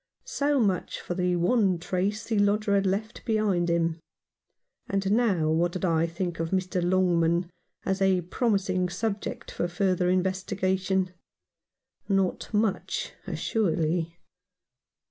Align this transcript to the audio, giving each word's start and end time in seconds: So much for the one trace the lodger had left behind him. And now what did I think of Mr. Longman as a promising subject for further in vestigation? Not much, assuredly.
So 0.25 0.59
much 0.59 0.99
for 0.99 1.13
the 1.13 1.35
one 1.35 1.77
trace 1.77 2.23
the 2.25 2.39
lodger 2.39 2.73
had 2.73 2.87
left 2.87 3.23
behind 3.23 3.69
him. 3.69 3.99
And 4.89 5.11
now 5.11 5.51
what 5.51 5.73
did 5.73 5.85
I 5.85 6.07
think 6.07 6.39
of 6.39 6.49
Mr. 6.49 6.81
Longman 6.83 7.51
as 7.85 8.01
a 8.01 8.21
promising 8.21 8.89
subject 8.89 9.51
for 9.51 9.67
further 9.67 10.09
in 10.09 10.23
vestigation? 10.23 11.13
Not 12.09 12.51
much, 12.51 13.13
assuredly. 13.27 14.17